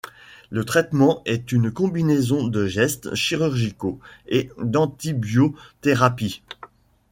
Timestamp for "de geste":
2.47-3.13